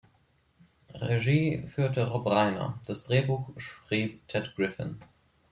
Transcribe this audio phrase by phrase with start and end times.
[0.95, 4.97] Regie führte Rob Reiner, das Drehbuch schrieb Ted Griffin.